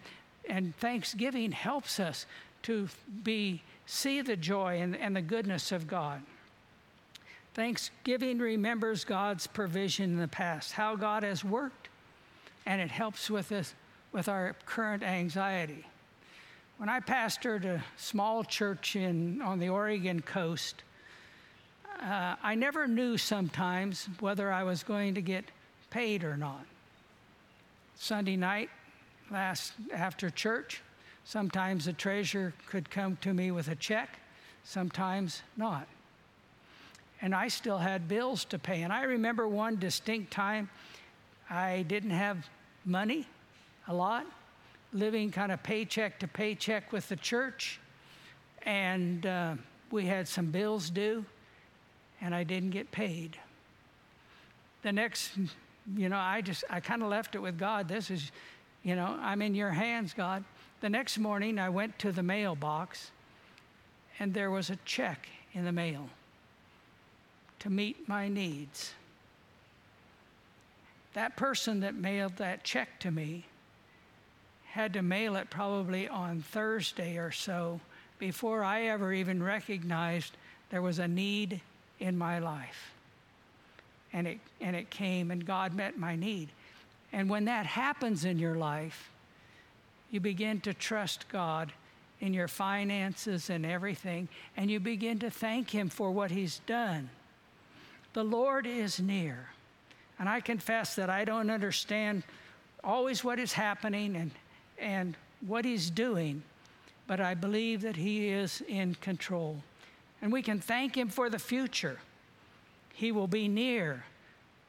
and 0.48 0.76
thanksgiving 0.76 1.52
helps 1.52 1.98
us 1.98 2.26
to 2.62 2.88
be, 3.22 3.62
see 3.86 4.20
the 4.20 4.36
joy 4.36 4.80
and, 4.80 4.96
and 4.96 5.14
the 5.14 5.22
goodness 5.22 5.72
of 5.72 5.86
God. 5.86 6.22
Thanksgiving 7.54 8.38
remembers 8.38 9.04
God's 9.04 9.46
provision 9.46 10.12
in 10.12 10.18
the 10.18 10.28
past, 10.28 10.72
how 10.72 10.96
God 10.96 11.22
has 11.22 11.44
worked, 11.44 11.88
and 12.64 12.80
it 12.80 12.90
helps 12.90 13.30
with 13.30 13.52
us 13.52 13.74
with 14.12 14.28
our 14.28 14.54
current 14.66 15.02
anxiety. 15.02 15.86
When 16.78 16.88
I 16.88 17.00
pastored 17.00 17.64
a 17.64 17.82
small 17.96 18.44
church 18.44 18.96
in, 18.96 19.40
on 19.40 19.58
the 19.58 19.68
Oregon 19.68 20.20
coast, 20.20 20.82
uh, 22.00 22.36
I 22.42 22.54
never 22.54 22.86
knew 22.86 23.16
sometimes 23.16 24.08
whether 24.20 24.50
I 24.50 24.64
was 24.64 24.82
going 24.82 25.14
to 25.14 25.22
get 25.22 25.44
paid 25.90 26.24
or 26.24 26.36
not. 26.36 26.64
Sunday 27.96 28.36
night, 28.36 28.68
last 29.30 29.74
after 29.92 30.28
church, 30.28 30.82
sometimes 31.24 31.84
the 31.84 31.92
treasurer 31.92 32.52
could 32.66 32.90
come 32.90 33.16
to 33.22 33.32
me 33.32 33.50
with 33.50 33.68
a 33.68 33.74
check, 33.74 34.18
sometimes 34.64 35.42
not. 35.56 35.86
And 37.20 37.34
I 37.34 37.48
still 37.48 37.78
had 37.78 38.08
bills 38.08 38.44
to 38.46 38.58
pay. 38.58 38.82
And 38.82 38.92
I 38.92 39.04
remember 39.04 39.46
one 39.46 39.78
distinct 39.78 40.32
time 40.32 40.68
I 41.48 41.82
didn't 41.82 42.10
have 42.10 42.48
money 42.84 43.26
a 43.88 43.94
lot, 43.94 44.26
living 44.92 45.30
kind 45.30 45.52
of 45.52 45.62
paycheck 45.62 46.18
to 46.20 46.28
paycheck 46.28 46.92
with 46.92 47.08
the 47.08 47.16
church. 47.16 47.80
And 48.62 49.26
uh, 49.26 49.54
we 49.90 50.06
had 50.06 50.26
some 50.26 50.46
bills 50.46 50.90
due, 50.90 51.24
and 52.20 52.34
I 52.34 52.44
didn't 52.44 52.70
get 52.70 52.90
paid. 52.90 53.36
The 54.82 54.92
next 54.92 55.32
you 55.96 56.08
know, 56.08 56.18
I 56.18 56.40
just, 56.40 56.64
I 56.70 56.80
kind 56.80 57.02
of 57.02 57.08
left 57.08 57.34
it 57.34 57.40
with 57.40 57.58
God. 57.58 57.88
This 57.88 58.10
is, 58.10 58.30
you 58.82 58.94
know, 58.94 59.18
I'm 59.20 59.42
in 59.42 59.54
your 59.54 59.70
hands, 59.70 60.14
God. 60.14 60.44
The 60.82 60.90
next 60.90 61.16
morning, 61.16 61.60
I 61.60 61.68
went 61.68 61.96
to 62.00 62.10
the 62.10 62.24
mailbox, 62.24 63.12
and 64.18 64.34
there 64.34 64.50
was 64.50 64.68
a 64.68 64.76
check 64.84 65.28
in 65.54 65.64
the 65.64 65.70
mail 65.70 66.10
to 67.60 67.70
meet 67.70 68.08
my 68.08 68.26
needs. 68.26 68.92
That 71.14 71.36
person 71.36 71.78
that 71.80 71.94
mailed 71.94 72.36
that 72.38 72.64
check 72.64 72.98
to 72.98 73.12
me 73.12 73.44
had 74.64 74.92
to 74.94 75.02
mail 75.02 75.36
it 75.36 75.50
probably 75.50 76.08
on 76.08 76.40
Thursday 76.40 77.16
or 77.16 77.30
so 77.30 77.78
before 78.18 78.64
I 78.64 78.86
ever 78.86 79.12
even 79.12 79.40
recognized 79.40 80.36
there 80.70 80.82
was 80.82 80.98
a 80.98 81.06
need 81.06 81.60
in 82.00 82.18
my 82.18 82.40
life 82.40 82.90
and 84.12 84.26
it, 84.26 84.40
and 84.60 84.74
it 84.74 84.90
came, 84.90 85.30
and 85.30 85.46
God 85.46 85.74
met 85.74 85.96
my 85.96 86.16
need. 86.16 86.48
And 87.12 87.30
when 87.30 87.44
that 87.44 87.66
happens 87.66 88.24
in 88.24 88.40
your 88.40 88.56
life, 88.56 89.10
you 90.12 90.20
begin 90.20 90.60
to 90.60 90.72
trust 90.72 91.28
God 91.28 91.72
in 92.20 92.32
your 92.32 92.46
finances 92.46 93.50
and 93.50 93.66
everything, 93.66 94.28
and 94.56 94.70
you 94.70 94.78
begin 94.78 95.18
to 95.18 95.30
thank 95.30 95.70
Him 95.70 95.88
for 95.88 96.12
what 96.12 96.30
He's 96.30 96.60
done. 96.60 97.10
The 98.12 98.22
Lord 98.22 98.66
is 98.66 99.00
near. 99.00 99.48
And 100.20 100.28
I 100.28 100.40
confess 100.40 100.94
that 100.94 101.10
I 101.10 101.24
don't 101.24 101.50
understand 101.50 102.22
always 102.84 103.24
what 103.24 103.40
is 103.40 103.54
happening 103.54 104.14
and, 104.14 104.30
and 104.78 105.16
what 105.44 105.64
He's 105.64 105.90
doing, 105.90 106.42
but 107.08 107.20
I 107.20 107.34
believe 107.34 107.80
that 107.80 107.96
He 107.96 108.28
is 108.28 108.62
in 108.68 108.94
control. 108.96 109.56
And 110.20 110.30
we 110.30 110.42
can 110.42 110.60
thank 110.60 110.96
Him 110.96 111.08
for 111.08 111.28
the 111.28 111.38
future. 111.38 111.98
He 112.92 113.10
will 113.10 113.26
be 113.26 113.48
near. 113.48 114.04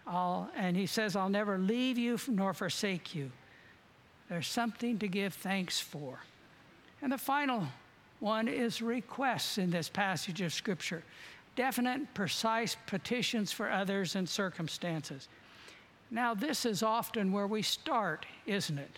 I'll, 0.07 0.49
and 0.55 0.77
He 0.77 0.87
says, 0.87 1.15
I'll 1.15 1.29
never 1.29 1.57
leave 1.57 1.97
you 1.97 2.17
nor 2.29 2.53
forsake 2.53 3.13
you. 3.13 3.29
There's 4.33 4.47
something 4.47 4.97
to 4.97 5.07
give 5.07 5.35
thanks 5.35 5.79
for. 5.79 6.17
And 7.03 7.11
the 7.11 7.19
final 7.19 7.67
one 8.19 8.47
is 8.47 8.81
requests 8.81 9.59
in 9.59 9.69
this 9.69 9.89
passage 9.89 10.41
of 10.41 10.51
Scripture 10.51 11.03
definite, 11.55 12.11
precise 12.15 12.75
petitions 12.87 13.51
for 13.51 13.69
others 13.69 14.15
and 14.15 14.27
circumstances. 14.27 15.27
Now, 16.09 16.33
this 16.33 16.65
is 16.65 16.81
often 16.81 17.31
where 17.31 17.45
we 17.45 17.61
start, 17.61 18.25
isn't 18.47 18.79
it? 18.79 18.97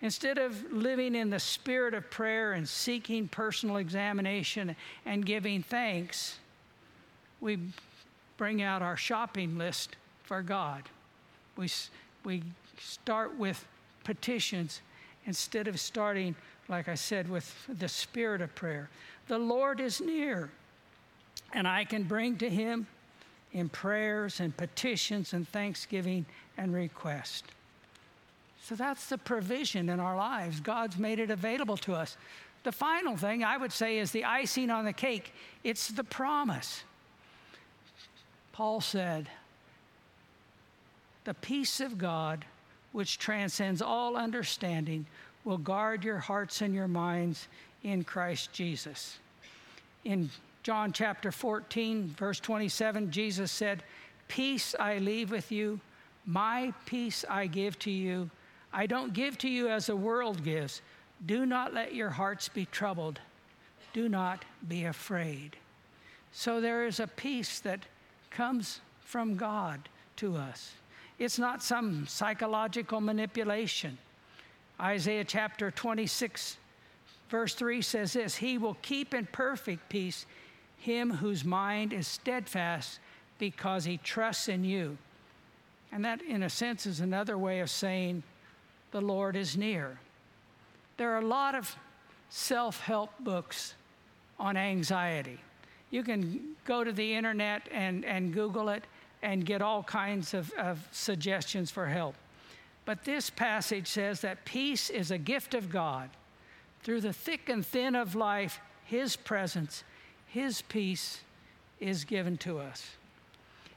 Instead 0.00 0.38
of 0.38 0.72
living 0.72 1.14
in 1.14 1.30
the 1.30 1.38
spirit 1.38 1.94
of 1.94 2.10
prayer 2.10 2.54
and 2.54 2.68
seeking 2.68 3.28
personal 3.28 3.76
examination 3.76 4.74
and 5.06 5.24
giving 5.24 5.62
thanks, 5.62 6.40
we 7.40 7.60
bring 8.38 8.60
out 8.60 8.82
our 8.82 8.96
shopping 8.96 9.56
list 9.56 9.94
for 10.24 10.42
God. 10.42 10.82
We, 11.56 11.68
we 12.24 12.42
start 12.80 13.38
with 13.38 13.64
petitions 14.04 14.80
instead 15.26 15.68
of 15.68 15.78
starting, 15.78 16.34
like 16.68 16.88
I 16.88 16.94
said, 16.94 17.28
with 17.28 17.54
the 17.68 17.88
spirit 17.88 18.40
of 18.40 18.54
prayer. 18.54 18.90
The 19.28 19.38
Lord 19.38 19.80
is 19.80 20.00
near, 20.00 20.50
and 21.52 21.66
I 21.66 21.84
can 21.84 22.02
bring 22.02 22.36
to 22.38 22.48
Him 22.48 22.86
in 23.52 23.68
prayers 23.68 24.40
and 24.40 24.56
petitions 24.56 25.32
and 25.32 25.48
thanksgiving 25.48 26.26
and 26.56 26.74
request. 26.74 27.44
So 28.62 28.74
that's 28.74 29.08
the 29.08 29.18
provision 29.18 29.88
in 29.88 30.00
our 30.00 30.16
lives. 30.16 30.60
God's 30.60 30.96
made 30.96 31.18
it 31.18 31.30
available 31.30 31.76
to 31.78 31.94
us. 31.94 32.16
The 32.62 32.72
final 32.72 33.16
thing 33.16 33.42
I 33.42 33.56
would 33.56 33.72
say 33.72 33.98
is 33.98 34.12
the 34.12 34.24
icing 34.24 34.70
on 34.70 34.84
the 34.84 34.92
cake 34.92 35.34
it's 35.64 35.88
the 35.88 36.04
promise. 36.04 36.84
Paul 38.52 38.80
said, 38.80 39.28
The 41.24 41.34
peace 41.34 41.80
of 41.80 41.98
God, 41.98 42.44
which 42.92 43.18
transcends 43.18 43.82
all 43.82 44.16
understanding, 44.16 45.06
will 45.44 45.58
guard 45.58 46.04
your 46.04 46.18
hearts 46.18 46.60
and 46.60 46.74
your 46.74 46.88
minds 46.88 47.48
in 47.82 48.04
Christ 48.04 48.52
Jesus. 48.52 49.18
In 50.04 50.30
John 50.62 50.92
chapter 50.92 51.32
14, 51.32 52.14
verse 52.16 52.38
27, 52.38 53.10
Jesus 53.10 53.50
said, 53.50 53.82
Peace 54.28 54.74
I 54.78 54.98
leave 54.98 55.30
with 55.30 55.50
you, 55.50 55.80
my 56.24 56.72
peace 56.86 57.24
I 57.28 57.46
give 57.46 57.78
to 57.80 57.90
you. 57.90 58.30
I 58.72 58.86
don't 58.86 59.12
give 59.12 59.36
to 59.38 59.48
you 59.48 59.68
as 59.68 59.86
the 59.86 59.96
world 59.96 60.44
gives. 60.44 60.80
Do 61.26 61.44
not 61.44 61.74
let 61.74 61.94
your 61.94 62.10
hearts 62.10 62.48
be 62.48 62.66
troubled. 62.66 63.20
Do 63.92 64.08
not 64.08 64.44
be 64.66 64.84
afraid. 64.84 65.56
So 66.32 66.60
there 66.60 66.86
is 66.86 66.98
a 67.00 67.06
peace 67.06 67.60
that 67.60 67.80
comes 68.30 68.80
from 69.04 69.36
God 69.36 69.88
to 70.16 70.36
us. 70.36 70.72
It's 71.22 71.38
not 71.38 71.62
some 71.62 72.04
psychological 72.08 73.00
manipulation. 73.00 73.96
Isaiah 74.80 75.22
chapter 75.22 75.70
26, 75.70 76.56
verse 77.28 77.54
3 77.54 77.80
says 77.80 78.14
this 78.14 78.34
He 78.34 78.58
will 78.58 78.76
keep 78.82 79.14
in 79.14 79.26
perfect 79.26 79.88
peace 79.88 80.26
him 80.78 81.10
whose 81.10 81.44
mind 81.44 81.92
is 81.92 82.08
steadfast 82.08 82.98
because 83.38 83.84
he 83.84 83.98
trusts 83.98 84.48
in 84.48 84.64
you. 84.64 84.98
And 85.92 86.04
that, 86.04 86.22
in 86.22 86.42
a 86.42 86.50
sense, 86.50 86.86
is 86.86 86.98
another 86.98 87.38
way 87.38 87.60
of 87.60 87.70
saying 87.70 88.24
the 88.90 89.00
Lord 89.00 89.36
is 89.36 89.56
near. 89.56 90.00
There 90.96 91.12
are 91.12 91.20
a 91.20 91.24
lot 91.24 91.54
of 91.54 91.72
self 92.30 92.80
help 92.80 93.12
books 93.20 93.74
on 94.40 94.56
anxiety. 94.56 95.38
You 95.92 96.02
can 96.02 96.56
go 96.64 96.82
to 96.82 96.90
the 96.90 97.14
internet 97.14 97.68
and, 97.70 98.04
and 98.04 98.34
Google 98.34 98.70
it 98.70 98.82
and 99.22 99.46
get 99.46 99.62
all 99.62 99.82
kinds 99.82 100.34
of, 100.34 100.52
of 100.54 100.86
suggestions 100.92 101.70
for 101.70 101.86
help. 101.86 102.14
But 102.84 103.04
this 103.04 103.30
passage 103.30 103.86
says 103.86 104.20
that 104.22 104.44
peace 104.44 104.90
is 104.90 105.10
a 105.10 105.18
gift 105.18 105.54
of 105.54 105.70
God. 105.70 106.10
Through 106.82 107.02
the 107.02 107.12
thick 107.12 107.48
and 107.48 107.64
thin 107.64 107.94
of 107.94 108.16
life, 108.16 108.60
His 108.84 109.14
presence 109.14 109.84
his 110.32 110.62
peace 110.62 111.20
is 111.78 112.04
given 112.04 112.38
to 112.38 112.58
us. 112.58 112.92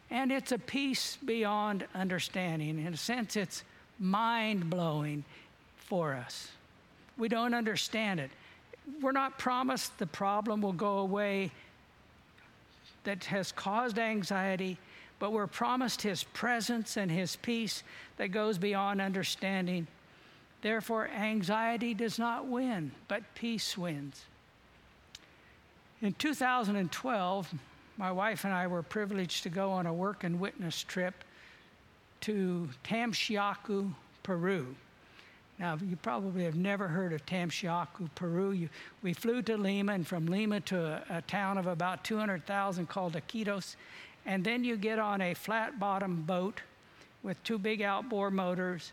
And 0.10 0.32
it's 0.32 0.54
a 0.54 0.58
peace 0.58 1.18
beyond 1.18 1.86
understanding. 1.94 2.80
In 2.80 2.94
a 2.94 2.98
sense, 2.98 3.36
it's 3.36 3.66
mind 4.00 4.70
blowing 4.70 5.26
for 5.76 6.14
us. 6.14 6.48
We 7.18 7.28
don't 7.28 7.54
understand 7.54 8.22
it. 8.22 8.32
We're 9.02 9.12
not 9.12 9.38
promised 9.38 9.98
the 10.00 10.08
problem 10.08 10.62
will 10.62 10.72
go 10.72 11.00
away 11.00 11.52
that 13.04 13.26
has 13.26 13.52
caused 13.52 14.00
anxiety, 14.00 14.78
but 15.20 15.32
we're 15.32 15.48
promised 15.48 16.02
His 16.02 16.24
presence 16.24 16.98
and 16.98 17.10
His 17.10 17.36
peace 17.36 17.84
that 18.18 18.30
goes 18.30 18.58
beyond 18.58 19.02
understanding. 19.02 19.88
Therefore, 20.62 21.08
anxiety 21.08 21.94
does 21.94 22.18
not 22.18 22.48
win, 22.48 22.92
but 23.08 23.24
peace 23.36 23.78
wins. 23.78 24.26
In 26.02 26.14
2012, 26.14 27.54
my 27.98 28.12
wife 28.12 28.44
and 28.44 28.54
I 28.54 28.68
were 28.68 28.84
privileged 28.84 29.44
to 29.44 29.50
go 29.50 29.72
on 29.72 29.86
a 29.86 29.94
work 29.94 30.24
and 30.24 30.40
witness 30.40 30.84
trip 30.84 31.14
to 32.22 32.70
Tamshiyacu, 32.84 33.94
Peru. 34.24 34.76
Now, 35.58 35.78
you 35.82 35.96
probably 35.96 36.44
have 36.44 36.56
never 36.56 36.88
heard 36.88 37.14
of 37.14 37.26
Tamshiyacu, 37.26 38.10
Peru. 38.16 38.52
You, 38.52 38.70
we 39.02 39.14
flew 39.14 39.42
to 39.44 39.56
Lima, 39.56 39.94
and 39.94 40.06
from 40.06 40.26
Lima 40.26 40.60
to 40.62 40.86
a, 40.86 41.18
a 41.18 41.22
town 41.22 41.58
of 41.58 41.68
about 41.68 42.04
200,000 42.04 42.90
called 42.90 43.14
Iquitos. 43.14 43.76
And 44.26 44.44
then 44.44 44.64
you 44.64 44.78
get 44.78 45.00
on 45.00 45.22
a 45.22 45.34
flat 45.34 45.80
bottom 45.80 46.24
boat 46.24 46.62
with 47.24 47.42
two 47.44 47.58
big 47.58 47.82
outboard 47.82 48.34
motors 48.34 48.92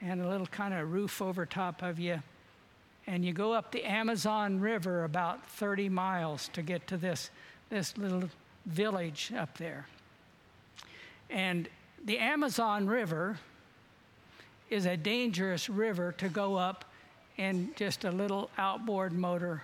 and 0.00 0.20
a 0.20 0.28
little 0.28 0.46
kind 0.46 0.72
of 0.72 0.92
roof 0.92 1.20
over 1.20 1.44
top 1.44 1.82
of 1.82 1.98
you 1.98 2.22
and 3.06 3.24
you 3.24 3.32
go 3.32 3.52
up 3.52 3.72
the 3.72 3.84
Amazon 3.84 4.60
River 4.60 5.02
about 5.02 5.44
30 5.44 5.88
miles 5.88 6.48
to 6.52 6.62
get 6.62 6.86
to 6.86 6.96
this, 6.96 7.30
this 7.68 7.96
little 7.96 8.28
village 8.66 9.32
up 9.36 9.58
there. 9.58 9.86
And 11.28 11.68
the 12.04 12.18
Amazon 12.18 12.86
River 12.86 13.38
is 14.68 14.86
a 14.86 14.96
dangerous 14.96 15.68
river 15.68 16.12
to 16.18 16.28
go 16.28 16.54
up 16.54 16.84
in 17.36 17.70
just 17.74 18.04
a 18.04 18.12
little 18.12 18.48
outboard 18.58 19.12
motor 19.12 19.62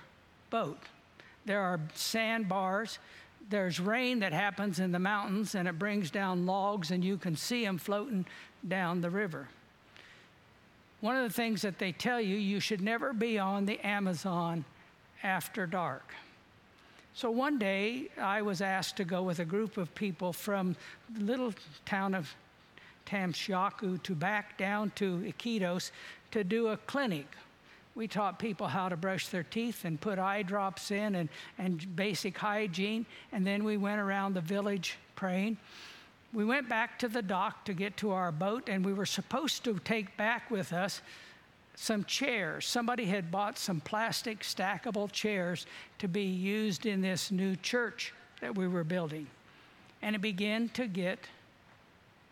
boat. 0.50 0.78
There 1.44 1.60
are 1.60 1.78
sandbars. 1.94 2.98
There's 3.48 3.78
rain 3.78 4.20
that 4.20 4.32
happens 4.32 4.80
in 4.80 4.92
the 4.92 4.98
mountains 4.98 5.54
and 5.54 5.68
it 5.68 5.78
brings 5.78 6.10
down 6.10 6.46
logs, 6.46 6.90
and 6.90 7.04
you 7.04 7.16
can 7.16 7.36
see 7.36 7.64
them 7.64 7.78
floating 7.78 8.26
down 8.66 9.00
the 9.00 9.10
river 9.10 9.48
one 11.00 11.16
of 11.16 11.22
the 11.22 11.32
things 11.32 11.62
that 11.62 11.78
they 11.78 11.92
tell 11.92 12.20
you, 12.20 12.36
you 12.36 12.60
should 12.60 12.80
never 12.80 13.12
be 13.12 13.38
on 13.38 13.66
the 13.66 13.78
Amazon 13.86 14.64
after 15.22 15.66
dark. 15.66 16.14
So 17.14 17.30
one 17.30 17.58
day 17.58 18.08
I 18.20 18.42
was 18.42 18.60
asked 18.60 18.96
to 18.96 19.04
go 19.04 19.22
with 19.22 19.38
a 19.38 19.44
group 19.44 19.76
of 19.76 19.94
people 19.94 20.32
from 20.32 20.76
the 21.16 21.24
little 21.24 21.54
town 21.84 22.14
of 22.14 22.34
Tamshiyacu 23.06 24.02
to 24.02 24.14
back 24.14 24.58
down 24.58 24.90
to 24.96 25.18
Iquitos 25.20 25.90
to 26.32 26.42
do 26.42 26.68
a 26.68 26.76
clinic. 26.76 27.26
We 27.96 28.06
taught 28.06 28.38
people 28.38 28.68
how 28.68 28.88
to 28.88 28.96
brush 28.96 29.28
their 29.28 29.42
teeth 29.42 29.84
and 29.84 30.00
put 30.00 30.20
eye 30.20 30.42
drops 30.42 30.92
in 30.92 31.16
and, 31.16 31.28
and 31.58 31.96
basic 31.96 32.38
hygiene. 32.38 33.06
And 33.32 33.44
then 33.44 33.64
we 33.64 33.76
went 33.76 34.00
around 34.00 34.34
the 34.34 34.40
village 34.40 34.98
praying 35.16 35.56
we 36.36 36.44
went 36.44 36.68
back 36.68 36.98
to 36.98 37.08
the 37.08 37.22
dock 37.22 37.64
to 37.64 37.72
get 37.72 37.96
to 37.96 38.10
our 38.10 38.30
boat, 38.30 38.68
and 38.68 38.84
we 38.84 38.92
were 38.92 39.06
supposed 39.06 39.64
to 39.64 39.78
take 39.78 40.18
back 40.18 40.50
with 40.50 40.70
us 40.72 41.00
some 41.76 42.04
chairs. 42.04 42.66
Somebody 42.66 43.06
had 43.06 43.30
bought 43.30 43.58
some 43.58 43.80
plastic 43.80 44.40
stackable 44.40 45.10
chairs 45.10 45.64
to 45.98 46.08
be 46.08 46.24
used 46.24 46.84
in 46.84 47.00
this 47.00 47.30
new 47.30 47.56
church 47.56 48.12
that 48.42 48.54
we 48.54 48.68
were 48.68 48.84
building. 48.84 49.26
And 50.02 50.14
it 50.14 50.20
began 50.20 50.68
to 50.70 50.86
get 50.86 51.18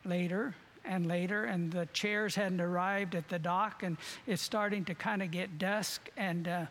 later 0.05 0.55
and 0.85 1.07
later, 1.07 1.45
and 1.45 1.73
the 1.73 1.87
chairs 1.93 2.35
hadn't 2.35 2.61
arrived 2.61 3.15
at 3.15 3.29
the 3.29 3.39
dock, 3.39 3.83
and 3.83 3.97
it's 4.27 4.43
starting 4.43 4.85
to 4.85 4.95
kind 4.95 5.23
of 5.23 5.31
get 5.31 5.59
dusk, 5.59 6.09
and 6.17 6.49
uh, 6.49 6.67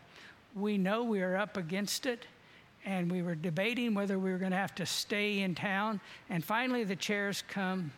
we 0.54 0.78
know 0.78 1.02
we 1.02 1.20
are 1.22 1.36
up 1.36 1.56
against 1.56 2.06
it 2.06 2.26
and 2.84 3.10
we 3.10 3.22
were 3.22 3.34
debating 3.34 3.94
whether 3.94 4.18
we 4.18 4.30
were 4.30 4.38
going 4.38 4.50
to 4.50 4.56
have 4.56 4.74
to 4.74 4.86
stay 4.86 5.40
in 5.40 5.54
town. 5.54 6.00
And 6.28 6.44
finally, 6.44 6.84
the 6.84 6.96
chairs 6.96 7.42
come, 7.48 7.92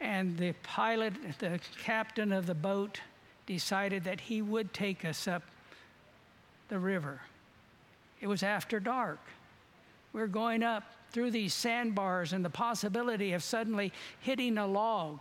and 0.00 0.36
the 0.36 0.52
pilot, 0.64 1.14
the 1.38 1.60
captain 1.82 2.32
of 2.32 2.46
the 2.46 2.54
boat, 2.54 3.00
decided 3.46 4.04
that 4.04 4.20
he 4.20 4.42
would 4.42 4.72
take 4.72 5.04
us 5.04 5.28
up 5.28 5.42
the 6.68 6.78
river. 6.78 7.20
It 8.20 8.26
was 8.26 8.42
after 8.42 8.80
dark. 8.80 9.20
We're 10.12 10.26
going 10.26 10.62
up 10.62 10.84
through 11.10 11.30
these 11.30 11.54
sandbars 11.54 12.32
and 12.32 12.44
the 12.44 12.50
possibility 12.50 13.32
of 13.32 13.42
suddenly 13.42 13.92
hitting 14.20 14.58
a 14.58 14.66
log. 14.66 15.20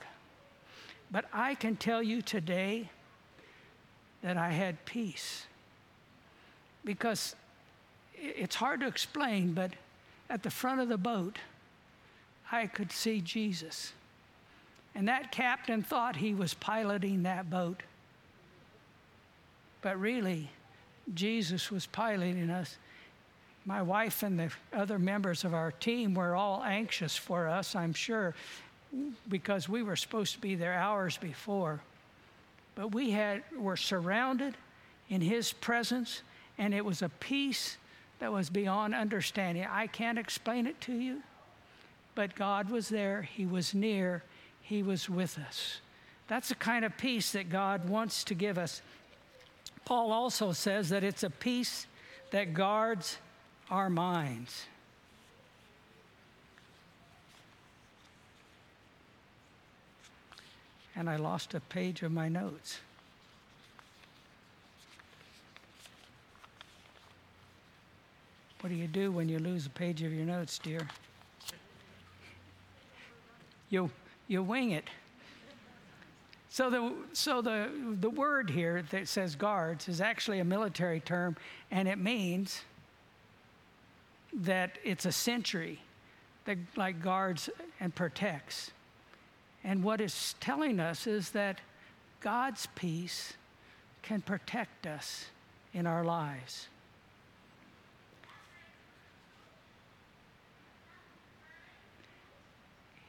But 1.11 1.25
I 1.33 1.55
can 1.55 1.75
tell 1.75 2.01
you 2.01 2.21
today 2.21 2.89
that 4.21 4.37
I 4.37 4.51
had 4.51 4.85
peace. 4.85 5.45
Because 6.85 7.35
it's 8.15 8.55
hard 8.55 8.79
to 8.79 8.87
explain, 8.87 9.53
but 9.53 9.71
at 10.29 10.43
the 10.43 10.49
front 10.49 10.79
of 10.79 10.89
the 10.89 10.97
boat, 10.97 11.37
I 12.51 12.67
could 12.67 12.91
see 12.91 13.21
Jesus. 13.21 13.93
And 14.95 15.07
that 15.07 15.31
captain 15.31 15.83
thought 15.83 16.17
he 16.17 16.33
was 16.33 16.53
piloting 16.53 17.23
that 17.23 17.49
boat. 17.49 17.83
But 19.81 19.99
really, 19.99 20.49
Jesus 21.13 21.71
was 21.71 21.85
piloting 21.85 22.49
us. 22.49 22.77
My 23.65 23.81
wife 23.81 24.23
and 24.23 24.39
the 24.39 24.51
other 24.73 24.97
members 24.97 25.43
of 25.43 25.53
our 25.53 25.71
team 25.71 26.15
were 26.15 26.35
all 26.35 26.63
anxious 26.63 27.15
for 27.15 27.47
us, 27.47 27.75
I'm 27.75 27.93
sure, 27.93 28.33
because 29.29 29.69
we 29.69 29.83
were 29.83 29.95
supposed 29.95 30.33
to 30.33 30.41
be 30.41 30.55
there 30.55 30.73
hours 30.73 31.17
before. 31.17 31.81
But 32.73 32.93
we 32.93 33.11
had, 33.11 33.43
were 33.55 33.77
surrounded 33.77 34.55
in 35.09 35.21
His 35.21 35.53
presence, 35.53 36.23
and 36.57 36.73
it 36.73 36.83
was 36.83 37.01
a 37.01 37.09
peace 37.09 37.77
that 38.19 38.31
was 38.31 38.49
beyond 38.49 38.95
understanding. 38.95 39.65
I 39.69 39.87
can't 39.87 40.17
explain 40.17 40.65
it 40.65 40.79
to 40.81 40.93
you, 40.93 41.21
but 42.15 42.35
God 42.35 42.69
was 42.69 42.89
there, 42.89 43.21
He 43.21 43.45
was 43.45 43.75
near, 43.75 44.23
He 44.61 44.81
was 44.81 45.07
with 45.09 45.37
us. 45.37 45.81
That's 46.27 46.49
the 46.49 46.55
kind 46.55 46.85
of 46.85 46.97
peace 46.97 47.33
that 47.33 47.49
God 47.49 47.89
wants 47.89 48.23
to 48.23 48.33
give 48.33 48.57
us. 48.57 48.81
Paul 49.85 50.11
also 50.11 50.51
says 50.51 50.89
that 50.89 51.03
it's 51.03 51.23
a 51.23 51.29
peace 51.29 51.85
that 52.31 52.53
guards 52.53 53.17
our 53.71 53.89
minds. 53.89 54.65
And 60.95 61.09
I 61.09 61.15
lost 61.15 61.53
a 61.53 61.61
page 61.61 62.03
of 62.03 62.11
my 62.11 62.27
notes. 62.27 62.81
What 68.59 68.69
do 68.69 68.75
you 68.75 68.87
do 68.87 69.11
when 69.11 69.27
you 69.27 69.39
lose 69.39 69.65
a 69.65 69.69
page 69.71 70.03
of 70.03 70.13
your 70.13 70.25
notes, 70.25 70.59
dear? 70.59 70.87
You, 73.69 73.89
you 74.27 74.43
wing 74.43 74.71
it. 74.71 74.83
So 76.49 76.69
the, 76.69 76.93
so 77.13 77.41
the, 77.41 77.69
the 78.01 78.09
word 78.09 78.49
here 78.49 78.83
that 78.91 79.07
says 79.07 79.35
guards 79.35 79.87
is 79.87 80.01
actually 80.01 80.39
a 80.39 80.45
military 80.45 80.99
term, 80.99 81.37
and 81.71 81.87
it 81.87 81.97
means 81.97 82.61
that 84.33 84.77
it's 84.83 85.05
a 85.05 85.11
sentry 85.11 85.79
that 86.45 86.57
like 86.75 87.01
guards 87.01 87.49
and 87.79 87.93
protects. 87.93 88.71
And 89.63 89.83
what 89.83 90.01
it's 90.01 90.35
telling 90.39 90.79
us 90.79 91.05
is 91.07 91.31
that 91.31 91.59
God's 92.21 92.67
peace 92.75 93.33
can 94.01 94.21
protect 94.21 94.87
us 94.87 95.25
in 95.73 95.85
our 95.85 96.03
lives. 96.03 96.67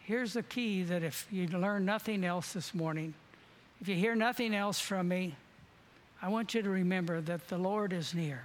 Here's 0.04 0.32
the 0.32 0.42
key 0.42 0.82
that 0.82 1.02
if 1.02 1.26
you 1.30 1.46
learn 1.46 1.84
nothing 1.84 2.24
else 2.24 2.52
this 2.52 2.74
morning, 2.74 3.14
if 3.80 3.88
you 3.88 3.94
hear 3.94 4.14
nothing 4.14 4.54
else 4.54 4.80
from 4.80 5.08
me, 5.08 5.36
I 6.20 6.28
want 6.28 6.54
you 6.54 6.62
to 6.62 6.70
remember 6.70 7.20
that 7.20 7.48
the 7.48 7.58
Lord 7.58 7.92
is 7.92 8.14
near. 8.14 8.42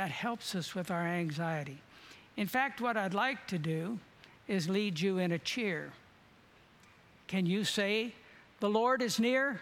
That 0.00 0.10
helps 0.10 0.54
us 0.54 0.74
with 0.74 0.90
our 0.90 1.06
anxiety. 1.06 1.76
In 2.38 2.46
fact, 2.46 2.80
what 2.80 2.96
I'd 2.96 3.12
like 3.12 3.46
to 3.48 3.58
do 3.58 3.98
is 4.48 4.66
lead 4.66 4.98
you 4.98 5.18
in 5.18 5.32
a 5.32 5.38
cheer. 5.38 5.92
Can 7.26 7.44
you 7.44 7.64
say, 7.64 8.14
The 8.60 8.70
Lord 8.70 9.02
is 9.02 9.20
near? 9.20 9.60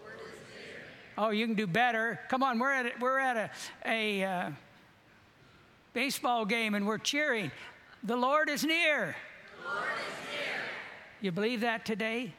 Lord 0.00 0.14
is 0.14 0.38
near. 0.54 1.26
Oh, 1.26 1.30
you 1.30 1.44
can 1.44 1.56
do 1.56 1.66
better. 1.66 2.20
Come 2.28 2.44
on, 2.44 2.60
we're 2.60 2.70
at 2.70 2.86
a, 2.86 2.92
we're 3.00 3.18
at 3.18 3.36
a, 3.36 3.50
a 3.84 4.24
uh, 4.24 4.50
baseball 5.92 6.44
game 6.44 6.76
and 6.76 6.86
we're 6.86 6.98
cheering. 6.98 7.50
The 8.04 8.14
Lord 8.14 8.48
is 8.48 8.62
near. 8.62 9.16
The 9.58 9.68
Lord 9.68 9.82
is 9.82 10.38
near. 10.38 10.54
You 11.20 11.32
believe 11.32 11.62
that 11.62 11.84
today? 11.84 12.32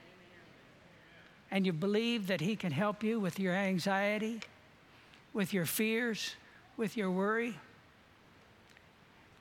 and 1.52 1.66
you 1.66 1.74
believe 1.74 2.28
that 2.28 2.40
He 2.40 2.56
can 2.56 2.72
help 2.72 3.04
you 3.04 3.20
with 3.20 3.40
your 3.40 3.54
anxiety, 3.54 4.40
with 5.34 5.54
your 5.54 5.66
fears, 5.66 6.36
with 6.78 6.98
your 6.98 7.12
worry. 7.12 7.56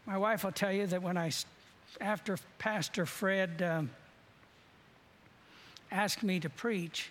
My 0.07 0.19
wife 0.19 0.45
will 0.45 0.53
tell 0.53 0.73
you 0.73 0.87
that 0.87 1.03
when 1.03 1.17
I, 1.17 1.31
after 2.01 2.37
Pastor 2.59 3.07
Fred 3.07 3.63
um, 3.63 3.91
asked 5.91 6.23
me 6.23 6.41
to 6.41 6.51
preach, 6.51 7.11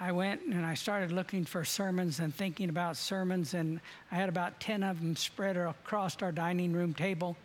I 0.00 0.12
went 0.12 0.42
and 0.42 0.64
I 0.64 0.74
started 0.74 1.10
looking 1.10 1.44
for 1.44 1.64
sermons 1.64 2.20
and 2.20 2.32
thinking 2.32 2.68
about 2.68 2.96
sermons, 2.96 3.54
and 3.54 3.80
I 4.12 4.14
had 4.14 4.28
about 4.28 4.60
10 4.60 4.82
of 4.82 5.00
them 5.00 5.16
spread 5.16 5.56
across 5.56 6.20
our 6.22 6.30
dining 6.30 6.72
room 6.72 6.94
table. 6.94 7.36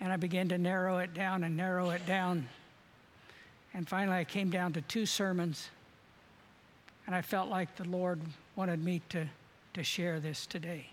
And 0.00 0.12
I 0.12 0.16
began 0.16 0.48
to 0.48 0.58
narrow 0.58 0.98
it 0.98 1.14
down 1.14 1.44
and 1.44 1.56
narrow 1.56 1.90
it 1.90 2.06
down. 2.06 2.48
And 3.74 3.88
finally, 3.88 4.16
I 4.16 4.24
came 4.24 4.50
down 4.50 4.72
to 4.74 4.80
two 4.82 5.04
sermons 5.04 5.68
and 7.06 7.14
I 7.14 7.22
felt 7.22 7.48
like 7.48 7.74
the 7.76 7.88
Lord 7.88 8.20
wanted 8.54 8.84
me 8.84 9.02
to, 9.08 9.26
to 9.74 9.82
share 9.82 10.20
this 10.20 10.46
today. 10.46 10.90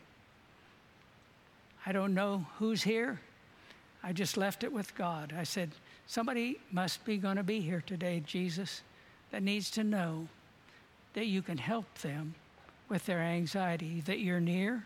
I 1.87 1.93
don't 1.93 2.13
know 2.13 2.45
who's 2.59 2.83
here. 2.83 3.17
I 4.03 4.11
just 4.11 4.35
left 4.35 4.65
it 4.65 4.73
with 4.73 4.93
God. 4.95 5.33
I 5.37 5.43
said, 5.43 5.71
Somebody 6.05 6.59
must 6.69 7.05
be 7.05 7.15
going 7.15 7.37
to 7.37 7.43
be 7.43 7.61
here 7.61 7.81
today, 7.85 8.21
Jesus, 8.25 8.81
that 9.31 9.41
needs 9.41 9.71
to 9.71 9.85
know 9.85 10.27
that 11.13 11.27
you 11.27 11.41
can 11.41 11.57
help 11.57 11.85
them 11.99 12.35
with 12.89 13.05
their 13.05 13.19
anxiety, 13.19 14.01
that 14.01 14.19
you're 14.19 14.41
near. 14.41 14.83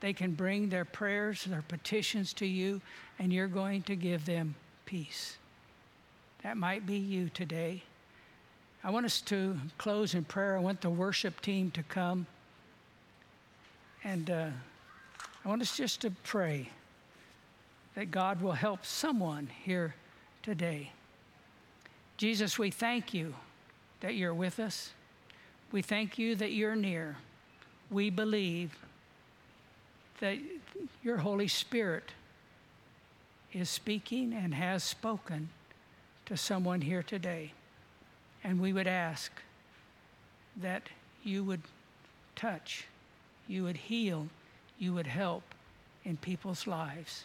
They 0.00 0.12
can 0.12 0.32
bring 0.32 0.68
their 0.68 0.84
prayers, 0.84 1.44
their 1.44 1.64
petitions 1.66 2.34
to 2.34 2.46
you, 2.46 2.82
and 3.18 3.32
you're 3.32 3.48
going 3.48 3.80
to 3.84 3.96
give 3.96 4.26
them 4.26 4.54
peace. 4.84 5.38
That 6.42 6.58
might 6.58 6.84
be 6.84 6.98
you 6.98 7.30
today. 7.30 7.84
I 8.84 8.90
want 8.90 9.06
us 9.06 9.22
to 9.22 9.56
close 9.78 10.12
in 10.12 10.24
prayer. 10.24 10.58
I 10.58 10.60
want 10.60 10.82
the 10.82 10.90
worship 10.90 11.40
team 11.40 11.70
to 11.70 11.82
come. 11.82 12.26
And 14.04 14.28
uh, 14.28 14.48
I 15.48 15.50
want 15.50 15.62
us 15.62 15.78
just 15.78 16.02
to 16.02 16.10
pray 16.24 16.68
that 17.94 18.10
God 18.10 18.42
will 18.42 18.52
help 18.52 18.84
someone 18.84 19.48
here 19.64 19.94
today. 20.42 20.92
Jesus, 22.18 22.58
we 22.58 22.70
thank 22.70 23.14
you 23.14 23.34
that 24.00 24.14
you're 24.14 24.34
with 24.34 24.60
us. 24.60 24.90
We 25.72 25.80
thank 25.80 26.18
you 26.18 26.34
that 26.34 26.52
you're 26.52 26.76
near. 26.76 27.16
We 27.90 28.10
believe 28.10 28.76
that 30.20 30.36
your 31.02 31.16
Holy 31.16 31.48
Spirit 31.48 32.12
is 33.54 33.70
speaking 33.70 34.34
and 34.34 34.52
has 34.52 34.84
spoken 34.84 35.48
to 36.26 36.36
someone 36.36 36.82
here 36.82 37.02
today. 37.02 37.54
And 38.44 38.60
we 38.60 38.74
would 38.74 38.86
ask 38.86 39.32
that 40.58 40.90
you 41.24 41.42
would 41.42 41.62
touch, 42.36 42.84
you 43.46 43.62
would 43.64 43.78
heal, 43.78 44.28
you 44.78 44.94
would 44.94 45.06
help 45.06 45.42
in 46.04 46.16
people's 46.16 46.66
lives. 46.66 47.24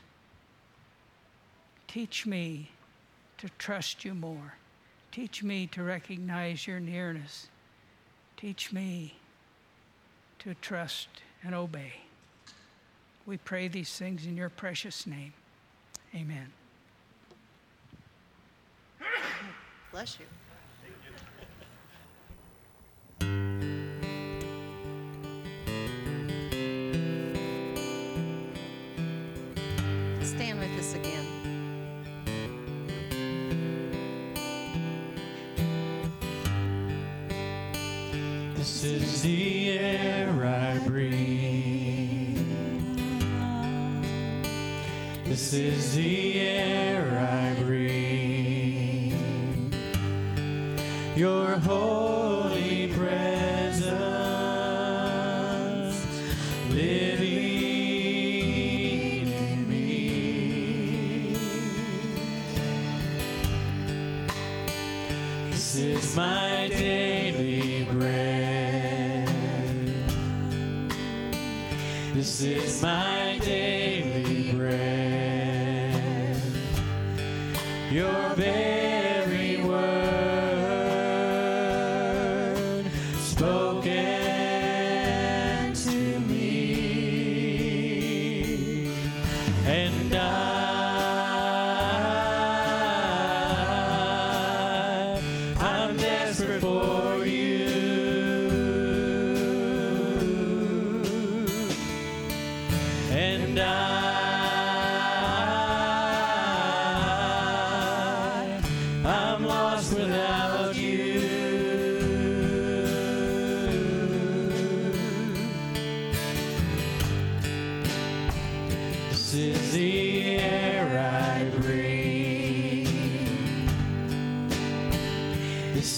Teach 1.87 2.25
me 2.25 2.69
to 3.37 3.49
trust 3.57 4.03
you 4.03 4.13
more. 4.13 4.55
Teach 5.11 5.43
me 5.43 5.67
to 5.67 5.83
recognize 5.83 6.65
your 6.65 6.79
nearness. 6.79 7.47
Teach 8.37 8.73
me 8.73 9.15
to 10.39 10.55
trust 10.55 11.07
and 11.43 11.53
obey. 11.53 11.93
We 13.25 13.37
pray 13.37 13.67
these 13.67 13.95
things 13.95 14.25
in 14.25 14.35
your 14.35 14.49
precious 14.49 15.05
name. 15.05 15.33
Amen. 16.15 16.51
Bless 19.91 20.19
you. 20.19 20.25
This 38.83 39.01
is 39.01 39.21
the 39.21 39.79
air 39.79 40.45
I 40.45 40.77
breathe. 40.85 42.37
This 45.23 45.53
is 45.53 45.95
the 45.95 46.41
air 46.41 47.17
I 47.17 47.53
breathe. 47.63 49.13
Your 51.15 51.55
holy 51.59 52.02
Your 77.93 78.33
very 78.35 78.82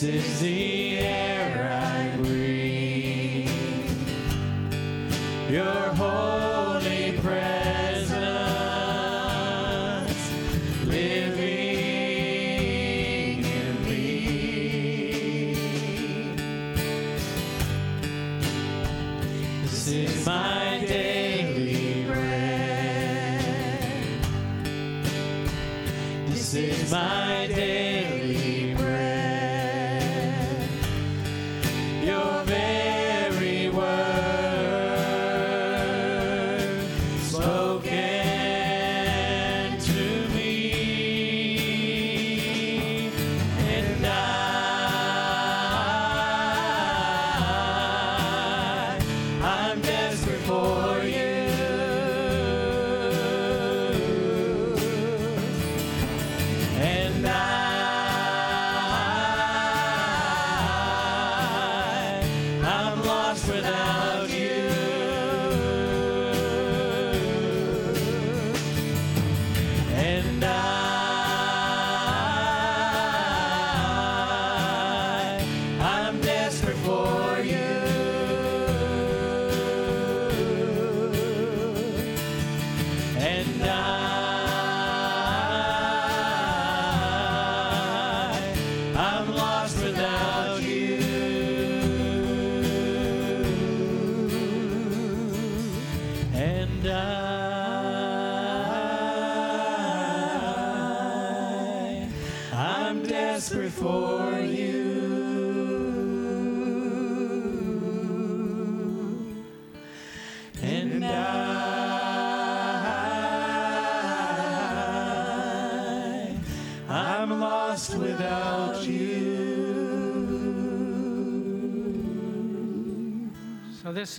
is 0.07 0.41
the 0.41 0.74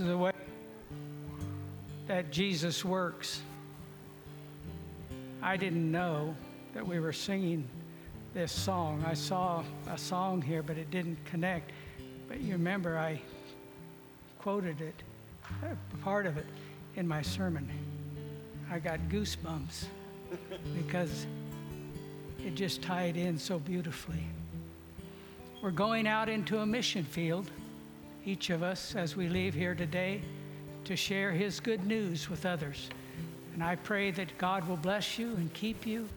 is 0.01 0.07
the 0.07 0.19
way 0.19 0.33
that 2.07 2.31
Jesus 2.31 2.85
works. 2.85 3.41
I 5.43 5.57
didn't 5.57 5.91
know 5.91 6.35
that 6.75 6.87
we 6.87 7.01
were 7.01 7.13
singing 7.13 7.67
this 8.35 8.53
song. 8.53 9.03
I 9.07 9.15
saw 9.15 9.63
a 9.91 9.97
song 9.97 10.43
here, 10.43 10.63
but 10.63 10.77
it 10.77 10.91
didn't 10.91 11.17
connect. 11.25 11.73
But 12.29 12.41
you 12.41 12.53
remember, 12.53 12.99
I 12.99 13.21
quoted 14.39 14.81
it, 14.81 15.03
a 15.63 15.97
part 15.99 16.27
of 16.27 16.37
it, 16.37 16.47
in 16.97 17.09
my 17.09 17.23
sermon. 17.23 17.69
I 18.71 18.79
got 18.79 18.99
goosebumps 19.09 19.85
because 20.75 21.27
it 22.45 22.55
just 22.55 22.83
tied 22.83 23.17
in 23.17 23.39
so 23.39 23.59
beautifully. 23.59 24.25
We're 25.63 25.71
going 25.71 26.07
out 26.07 26.29
into 26.29 26.59
a 26.59 26.67
mission 26.67 27.05
field 27.05 27.51
each 28.27 28.51
of 28.51 28.63
us 28.63 28.97
as 28.97 29.17
we 29.17 29.29
leave 29.29 29.55
here 29.55 29.75
today 29.75 30.21
to 30.85 30.97
share 30.97 31.31
his 31.31 31.61
good 31.61 31.87
news 31.87 32.29
with 32.29 32.45
others. 32.45 32.91
And 33.55 33.63
I 33.63 33.77
pray 33.77 34.11
that 34.11 34.37
God 34.37 34.69
will 34.69 34.77
bless 34.77 35.19
you 35.19 35.29
and 35.37 35.53
keep 35.55 35.87
you, 35.87 36.09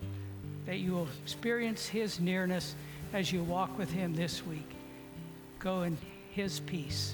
that 0.65 0.79
you 0.79 0.91
will 0.93 1.07
experience 1.23 1.87
his 1.87 2.19
nearness 2.19 2.75
as 3.13 3.31
you 3.31 3.43
walk 3.43 3.77
with 3.77 3.91
him 3.91 4.15
this 4.15 4.45
week. 4.45 4.69
Go 5.59 5.83
in 5.83 5.97
his 6.31 6.59
peace. 6.61 7.13